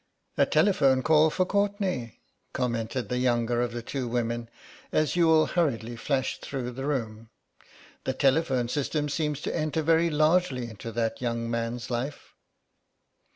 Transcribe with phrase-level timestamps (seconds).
[0.35, 2.17] "A telephone call for Courtenay,"
[2.53, 4.49] commented the younger of the two women
[4.91, 7.29] as Youghal hurriedly flashed through the room;
[8.05, 12.33] "the telephone system seems to enter very largely into that young man's life."